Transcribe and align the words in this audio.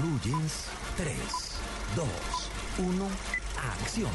Jeans, 0.00 0.66
3, 0.96 1.14
2, 1.94 2.06
1, 2.78 3.08
acción. 3.82 4.10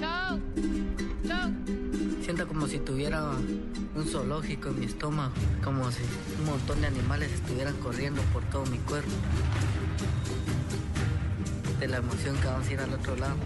Chao. 0.00 0.40
Chao. 1.28 1.50
Siento 2.22 2.48
como 2.48 2.66
si 2.66 2.78
tuviera 2.80 3.22
un 3.94 4.04
zoológico 4.04 4.70
en 4.70 4.80
mi 4.80 4.86
estómago, 4.86 5.32
como 5.62 5.92
si 5.92 6.02
un 6.40 6.46
montón 6.46 6.80
de 6.80 6.88
animales 6.88 7.30
estuvieran 7.32 7.76
corriendo 7.76 8.20
por 8.32 8.42
todo 8.44 8.66
mi 8.66 8.78
cuerpo. 8.78 9.12
De 11.78 11.86
la 11.86 11.98
emoción 11.98 12.36
que 12.38 12.46
vamos 12.48 12.66
a 12.66 12.72
ir 12.72 12.80
al 12.80 12.94
otro 12.94 13.14
lado. 13.14 13.36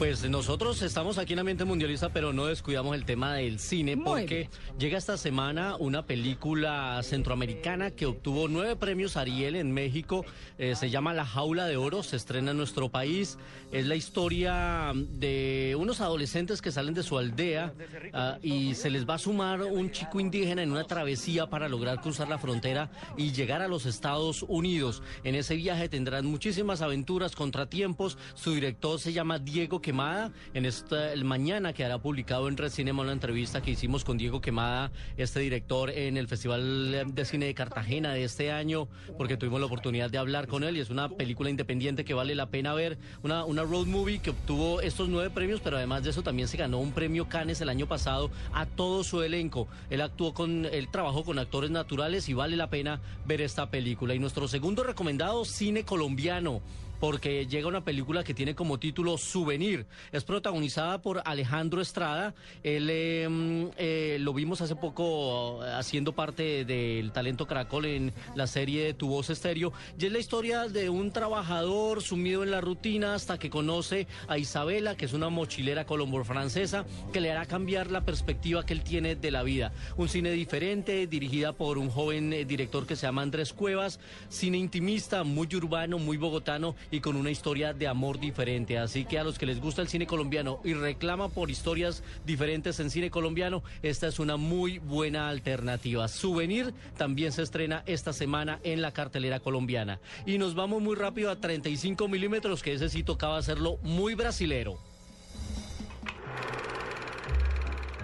Pues 0.00 0.26
nosotros 0.30 0.80
estamos 0.80 1.18
aquí 1.18 1.34
en 1.34 1.40
Ambiente 1.40 1.66
Mundialista, 1.66 2.08
pero 2.08 2.32
no 2.32 2.46
descuidamos 2.46 2.94
el 2.94 3.04
tema 3.04 3.34
del 3.34 3.58
cine 3.58 3.98
porque 3.98 4.48
llega 4.78 4.96
esta 4.96 5.18
semana 5.18 5.76
una 5.76 6.06
película 6.06 6.98
centroamericana 7.02 7.90
que 7.90 8.06
obtuvo 8.06 8.48
nueve 8.48 8.76
premios 8.76 9.18
Ariel 9.18 9.56
en 9.56 9.72
México. 9.72 10.24
Eh, 10.56 10.74
se 10.74 10.88
llama 10.88 11.12
La 11.12 11.26
Jaula 11.26 11.66
de 11.66 11.76
Oro, 11.76 12.02
se 12.02 12.16
estrena 12.16 12.52
en 12.52 12.56
nuestro 12.56 12.88
país. 12.88 13.36
Es 13.72 13.84
la 13.84 13.94
historia 13.94 14.92
de 14.94 15.76
unos 15.78 16.00
adolescentes 16.00 16.62
que 16.62 16.72
salen 16.72 16.94
de 16.94 17.02
su 17.02 17.18
aldea 17.18 17.74
ah, 18.14 18.38
y 18.40 18.76
se 18.76 18.88
les 18.88 19.06
va 19.06 19.16
a 19.16 19.18
sumar 19.18 19.60
un 19.60 19.90
chico 19.90 20.18
indígena 20.18 20.62
en 20.62 20.72
una 20.72 20.84
travesía 20.84 21.50
para 21.50 21.68
lograr 21.68 22.00
cruzar 22.00 22.26
la 22.26 22.38
frontera 22.38 22.90
y 23.18 23.32
llegar 23.32 23.60
a 23.60 23.68
los 23.68 23.84
Estados 23.84 24.46
Unidos. 24.48 25.02
En 25.24 25.34
ese 25.34 25.56
viaje 25.56 25.90
tendrán 25.90 26.24
muchísimas 26.24 26.80
aventuras, 26.80 27.36
contratiempos. 27.36 28.16
Su 28.34 28.54
director 28.54 28.98
se 28.98 29.12
llama 29.12 29.38
Diego 29.38 29.82
Quemada. 29.90 30.30
En 30.54 30.66
esta, 30.66 31.12
el 31.12 31.24
mañana 31.24 31.72
quedará 31.72 31.98
publicado 31.98 32.46
en 32.46 32.56
Red 32.56 32.70
Cinema 32.70 33.02
una 33.02 33.10
entrevista 33.10 33.60
que 33.60 33.72
hicimos 33.72 34.04
con 34.04 34.18
Diego 34.18 34.40
Quemada, 34.40 34.92
este 35.16 35.40
director 35.40 35.90
en 35.90 36.16
el 36.16 36.28
Festival 36.28 37.12
de 37.12 37.24
Cine 37.24 37.46
de 37.46 37.54
Cartagena 37.54 38.12
de 38.12 38.22
este 38.22 38.52
año, 38.52 38.86
porque 39.18 39.36
tuvimos 39.36 39.58
la 39.58 39.66
oportunidad 39.66 40.08
de 40.08 40.18
hablar 40.18 40.46
con 40.46 40.62
él 40.62 40.76
y 40.76 40.80
es 40.80 40.90
una 40.90 41.08
película 41.08 41.50
independiente 41.50 42.04
que 42.04 42.14
vale 42.14 42.36
la 42.36 42.46
pena 42.50 42.72
ver, 42.72 42.98
una, 43.24 43.44
una 43.44 43.64
road 43.64 43.86
movie 43.86 44.20
que 44.20 44.30
obtuvo 44.30 44.80
estos 44.80 45.08
nueve 45.08 45.28
premios, 45.28 45.60
pero 45.60 45.76
además 45.76 46.04
de 46.04 46.10
eso 46.10 46.22
también 46.22 46.46
se 46.46 46.56
ganó 46.56 46.78
un 46.78 46.92
premio 46.92 47.28
Cannes 47.28 47.60
el 47.60 47.68
año 47.68 47.88
pasado 47.88 48.30
a 48.52 48.66
todo 48.66 49.02
su 49.02 49.24
elenco. 49.24 49.66
Él 49.90 50.02
actuó 50.02 50.34
con, 50.34 50.66
él 50.66 50.88
trabajó 50.92 51.24
con 51.24 51.40
actores 51.40 51.72
naturales 51.72 52.28
y 52.28 52.32
vale 52.32 52.54
la 52.56 52.70
pena 52.70 53.00
ver 53.26 53.40
esta 53.40 53.72
película. 53.72 54.14
Y 54.14 54.20
nuestro 54.20 54.46
segundo 54.46 54.84
recomendado, 54.84 55.44
cine 55.44 55.82
colombiano 55.82 56.62
porque 57.00 57.46
llega 57.46 57.66
una 57.66 57.82
película 57.82 58.22
que 58.22 58.34
tiene 58.34 58.54
como 58.54 58.78
título 58.78 59.16
Souvenir. 59.16 59.86
Es 60.12 60.22
protagonizada 60.22 61.00
por 61.00 61.22
Alejandro 61.24 61.80
Estrada. 61.80 62.34
Él 62.62 62.88
eh, 62.90 63.70
eh, 63.78 64.18
lo 64.20 64.34
vimos 64.34 64.60
hace 64.60 64.76
poco 64.76 65.62
haciendo 65.62 66.12
parte 66.12 66.64
del 66.66 67.10
talento 67.10 67.46
Caracol 67.46 67.86
en 67.86 68.12
la 68.34 68.46
serie 68.46 68.92
Tu 68.92 69.08
Voz 69.08 69.30
Estéreo. 69.30 69.72
Y 69.98 70.06
es 70.06 70.12
la 70.12 70.18
historia 70.18 70.68
de 70.68 70.90
un 70.90 71.10
trabajador 71.10 72.02
sumido 72.02 72.42
en 72.42 72.50
la 72.50 72.60
rutina 72.60 73.14
hasta 73.14 73.38
que 73.38 73.48
conoce 73.48 74.06
a 74.28 74.36
Isabela, 74.36 74.94
que 74.94 75.06
es 75.06 75.14
una 75.14 75.30
mochilera 75.30 75.86
colombo-francesa, 75.86 76.84
que 77.12 77.20
le 77.20 77.30
hará 77.30 77.46
cambiar 77.46 77.90
la 77.90 78.02
perspectiva 78.02 78.66
que 78.66 78.74
él 78.74 78.82
tiene 78.82 79.16
de 79.16 79.30
la 79.30 79.42
vida. 79.42 79.72
Un 79.96 80.08
cine 80.10 80.32
diferente, 80.32 81.06
dirigida 81.06 81.54
por 81.54 81.78
un 81.78 81.88
joven 81.88 82.34
eh, 82.34 82.44
director 82.44 82.86
que 82.86 82.96
se 82.96 83.06
llama 83.06 83.22
Andrés 83.22 83.54
Cuevas. 83.54 84.00
Cine 84.28 84.58
intimista, 84.58 85.24
muy 85.24 85.48
urbano, 85.54 85.98
muy 85.98 86.18
bogotano 86.18 86.74
y 86.90 87.00
con 87.00 87.16
una 87.16 87.30
historia 87.30 87.72
de 87.72 87.88
amor 87.88 88.18
diferente. 88.18 88.78
Así 88.78 89.04
que 89.04 89.18
a 89.18 89.24
los 89.24 89.38
que 89.38 89.46
les 89.46 89.60
gusta 89.60 89.82
el 89.82 89.88
cine 89.88 90.06
colombiano 90.06 90.60
y 90.64 90.74
reclama 90.74 91.28
por 91.28 91.50
historias 91.50 92.02
diferentes 92.24 92.80
en 92.80 92.90
cine 92.90 93.10
colombiano, 93.10 93.62
esta 93.82 94.06
es 94.06 94.18
una 94.18 94.36
muy 94.36 94.78
buena 94.78 95.28
alternativa. 95.28 96.08
Souvenir 96.08 96.74
también 96.96 97.32
se 97.32 97.42
estrena 97.42 97.82
esta 97.86 98.12
semana 98.12 98.60
en 98.62 98.82
la 98.82 98.92
cartelera 98.92 99.40
colombiana. 99.40 100.00
Y 100.26 100.38
nos 100.38 100.54
vamos 100.54 100.82
muy 100.82 100.96
rápido 100.96 101.30
a 101.30 101.36
35 101.36 102.08
milímetros, 102.08 102.62
que 102.62 102.72
ese 102.72 102.88
sí 102.88 103.02
tocaba 103.02 103.38
hacerlo 103.38 103.78
muy 103.82 104.14
brasilero. 104.14 104.78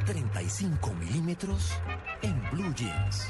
35 0.07 0.95
milímetros 0.95 1.73
en 2.23 2.41
Blue 2.53 2.73
Jeans. 2.77 3.27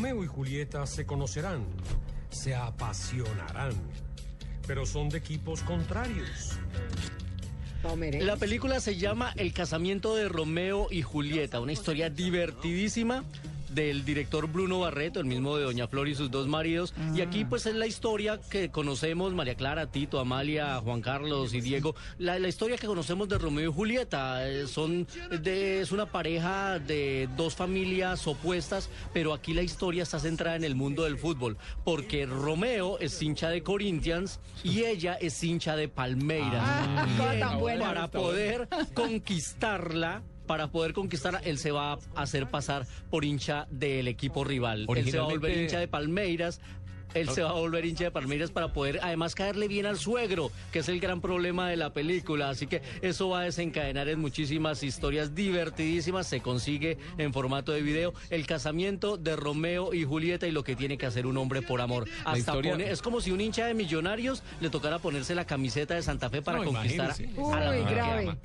Romeo 0.00 0.24
y 0.24 0.28
Julieta 0.28 0.86
se 0.86 1.04
conocerán, 1.04 1.62
se 2.30 2.54
apasionarán, 2.54 3.74
pero 4.66 4.86
son 4.86 5.10
de 5.10 5.18
equipos 5.18 5.60
contrarios. 5.60 6.58
La 8.22 8.38
película 8.38 8.80
se 8.80 8.96
llama 8.96 9.34
El 9.36 9.52
casamiento 9.52 10.16
de 10.16 10.30
Romeo 10.30 10.86
y 10.90 11.02
Julieta, 11.02 11.60
una 11.60 11.72
historia 11.72 12.08
divertidísima 12.08 13.24
del 13.70 14.04
director 14.04 14.46
Bruno 14.50 14.80
Barreto, 14.80 15.20
el 15.20 15.26
mismo 15.26 15.56
de 15.56 15.64
Doña 15.64 15.86
Flor 15.88 16.08
y 16.08 16.14
sus 16.14 16.30
dos 16.30 16.46
maridos. 16.48 16.94
Y 17.14 17.20
aquí 17.20 17.44
pues 17.44 17.66
es 17.66 17.74
la 17.74 17.86
historia 17.86 18.40
que 18.50 18.70
conocemos, 18.70 19.32
María 19.32 19.54
Clara, 19.54 19.86
Tito, 19.86 20.18
Amalia, 20.18 20.80
Juan 20.80 21.00
Carlos 21.00 21.54
y 21.54 21.60
Diego, 21.60 21.94
la, 22.18 22.38
la 22.38 22.48
historia 22.48 22.76
que 22.76 22.86
conocemos 22.86 23.28
de 23.28 23.38
Romeo 23.38 23.70
y 23.70 23.72
Julieta. 23.72 24.48
Eh, 24.48 24.66
son 24.66 25.06
de, 25.42 25.80
es 25.80 25.92
una 25.92 26.06
pareja 26.06 26.78
de 26.78 27.28
dos 27.36 27.54
familias 27.54 28.26
opuestas, 28.26 28.90
pero 29.12 29.32
aquí 29.32 29.54
la 29.54 29.62
historia 29.62 30.02
está 30.02 30.18
centrada 30.18 30.56
en 30.56 30.64
el 30.64 30.74
mundo 30.74 31.04
del 31.04 31.18
fútbol, 31.18 31.56
porque 31.84 32.26
Romeo 32.26 32.98
es 32.98 33.20
hincha 33.22 33.48
de 33.48 33.62
Corinthians 33.62 34.40
y 34.62 34.84
ella 34.84 35.14
es 35.14 35.42
hincha 35.42 35.76
de 35.76 35.88
Palmeiras. 35.88 36.88
Y 37.18 37.68
él, 37.68 37.80
para 37.80 38.10
poder 38.10 38.68
conquistarla 38.94 40.22
para 40.50 40.66
poder 40.66 40.94
conquistar, 40.94 41.40
él 41.44 41.58
se 41.58 41.70
va 41.70 41.92
a 41.92 41.98
hacer 42.16 42.48
pasar 42.48 42.84
por 43.08 43.24
hincha 43.24 43.68
del 43.70 44.08
equipo 44.08 44.42
rival. 44.42 44.84
Él 44.96 45.08
se 45.08 45.16
va 45.16 45.26
a 45.26 45.28
volver 45.28 45.56
hincha 45.56 45.78
de 45.78 45.86
Palmeiras. 45.86 46.60
Él 47.14 47.28
se 47.30 47.42
va 47.42 47.50
a 47.50 47.54
volver 47.54 47.84
hincha 47.84 48.04
de 48.04 48.10
Palmeiras 48.10 48.50
para 48.50 48.72
poder 48.72 49.00
además 49.02 49.34
caerle 49.34 49.68
bien 49.68 49.86
al 49.86 49.98
suegro, 49.98 50.50
que 50.72 50.80
es 50.80 50.88
el 50.88 51.00
gran 51.00 51.20
problema 51.20 51.68
de 51.68 51.76
la 51.76 51.92
película. 51.92 52.50
Así 52.50 52.66
que 52.66 52.82
eso 53.02 53.28
va 53.30 53.40
a 53.40 53.44
desencadenar 53.44 54.08
en 54.08 54.20
muchísimas 54.20 54.82
historias 54.82 55.34
divertidísimas. 55.34 56.26
Se 56.26 56.40
consigue 56.40 56.98
en 57.18 57.32
formato 57.32 57.72
de 57.72 57.82
video 57.82 58.14
el 58.30 58.46
casamiento 58.46 59.16
de 59.16 59.36
Romeo 59.36 59.92
y 59.94 60.04
Julieta 60.04 60.46
y 60.46 60.52
lo 60.52 60.64
que 60.64 60.76
tiene 60.76 60.98
que 60.98 61.06
hacer 61.06 61.26
un 61.26 61.36
hombre 61.36 61.62
por 61.62 61.80
amor. 61.80 62.08
Hasta 62.24 62.38
historia- 62.38 62.72
pone- 62.72 62.90
es 62.90 63.02
como 63.02 63.20
si 63.20 63.30
un 63.30 63.40
hincha 63.40 63.66
de 63.66 63.74
millonarios 63.74 64.42
le 64.60 64.70
tocara 64.70 64.98
ponerse 64.98 65.34
la 65.34 65.44
camiseta 65.46 65.94
de 65.94 66.02
Santa 66.02 66.30
Fe 66.30 66.42
para 66.42 66.58
No, 66.58 66.64
conquistar 66.64 67.06
imagínese. 67.18 67.40
a 67.54 67.60
la 67.60 67.70
Uy, 67.70 67.84
grave. 67.94 68.36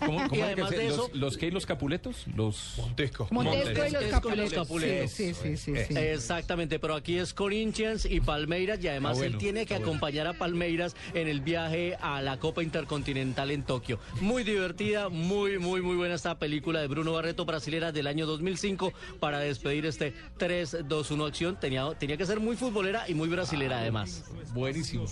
¿Cómo, 0.00 0.28
cómo 0.28 0.34
Y 0.34 0.38
que 0.38 0.46
de 0.46 0.56
los, 0.56 0.72
eso- 0.72 1.10
los 1.14 1.36
qué 1.38 1.46
y 1.46 1.50
los 1.50 1.66
capuletos? 1.66 2.24
Los 2.34 2.74
Montesco. 2.78 3.28
Montesco 3.30 3.70
y 3.70 3.74
los 3.74 3.78
Montesco 3.78 3.88
y 3.88 4.02
los 4.02 4.10
Capuletos. 4.10 4.52
Capuletos. 4.68 5.10
Sí, 5.12 5.34
sí, 5.34 5.56
sí, 5.56 5.56
sí, 5.74 5.84
sí. 5.88 5.96
Exactamente, 5.98 6.78
pero 6.78 6.94
aquí 6.94 7.18
es 7.18 7.32
Corinthians 7.34 8.04
y 8.10 8.20
Palmeiras 8.20 8.78
y 8.82 8.88
además 8.88 9.16
Ah, 9.16 9.18
bueno, 9.20 9.32
él 9.34 9.38
tiene 9.38 9.66
que 9.66 9.74
bueno. 9.74 9.86
acompañar 9.86 10.26
a 10.26 10.32
Palmeiras 10.34 10.96
en 11.14 11.28
el 11.28 11.40
viaje 11.40 11.96
a 12.00 12.20
la 12.22 12.38
Copa 12.38 12.62
Intercontinental 12.62 13.50
en 13.50 13.62
Tokio. 13.62 13.98
Muy 14.20 14.44
divertida, 14.44 15.08
muy, 15.08 15.58
muy, 15.58 15.80
muy 15.80 15.96
buena 15.96 16.14
esta 16.14 16.38
película 16.38 16.80
de 16.80 16.88
Bruno 16.88 17.12
Barreto, 17.12 17.44
brasilera 17.44 17.92
del 17.92 18.06
año 18.06 18.26
2005, 18.26 18.92
para 19.20 19.38
despedir 19.40 19.86
este 19.86 20.14
3-2-1 20.38 21.26
acción. 21.26 21.58
Tenía, 21.60 21.88
tenía 21.98 22.16
que 22.16 22.26
ser 22.26 22.40
muy 22.40 22.56
futbolera 22.56 23.08
y 23.08 23.14
muy 23.14 23.28
brasilera 23.28 23.78
además. 23.80 24.24
Buenísimo. 24.52 25.06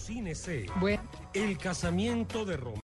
El 1.34 1.58
casamiento 1.58 2.44
de 2.44 2.56
Romeo. 2.56 2.74